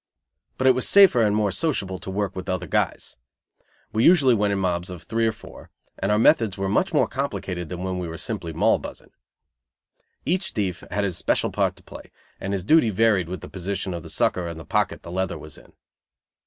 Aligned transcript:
But 0.57 0.65
it 0.65 0.71
was 0.71 0.89
safer 0.89 1.21
and 1.21 1.35
more 1.35 1.51
sociable 1.51 1.99
to 1.99 2.09
work 2.09 2.35
with 2.35 2.49
other 2.49 2.65
guys. 2.65 3.17
We 3.93 4.03
usually 4.03 4.33
went 4.33 4.51
in 4.51 4.57
mobs 4.57 4.89
of 4.89 5.03
three 5.03 5.27
or 5.27 5.31
four, 5.31 5.69
and 5.99 6.11
our 6.11 6.17
methods 6.17 6.57
were 6.57 6.67
much 6.67 6.91
more 6.91 7.07
complicated 7.07 7.69
than 7.69 7.83
when 7.83 7.99
we 7.99 8.07
were 8.07 8.17
simply 8.17 8.51
moll 8.51 8.79
buzzing. 8.79 9.11
Each 10.25 10.53
thief 10.53 10.83
had 10.89 11.03
his 11.03 11.17
special 11.19 11.51
part 11.51 11.75
to 11.75 11.83
play, 11.83 12.09
and 12.39 12.51
his 12.51 12.63
duty 12.63 12.89
varied 12.89 13.29
with 13.29 13.41
the 13.41 13.47
position 13.47 13.93
of 13.93 14.01
the 14.01 14.09
sucker 14.09 14.47
and 14.47 14.59
the 14.59 14.65
pocket 14.65 15.03
the 15.03 15.11
"leather" 15.11 15.37
was 15.37 15.55
in. 15.55 15.71